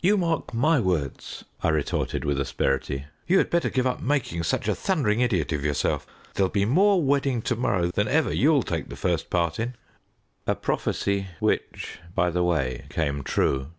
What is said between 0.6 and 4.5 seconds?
words," I retorted with asperity, "you had better give up making